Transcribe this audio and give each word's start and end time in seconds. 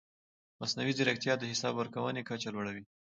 مصنوعي 0.61 0.93
ځیرکتیا 0.97 1.33
د 1.37 1.43
حساب 1.51 1.73
ورکونې 1.77 2.21
کچه 2.29 2.49
لوړوي. 2.55 2.83